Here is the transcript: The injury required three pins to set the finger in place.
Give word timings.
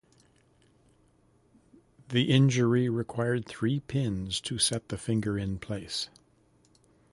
The 2.09 2.31
injury 2.31 2.89
required 2.89 3.45
three 3.45 3.81
pins 3.81 4.41
to 4.41 4.57
set 4.57 4.89
the 4.89 4.97
finger 4.97 5.37
in 5.37 5.59
place. 5.59 6.09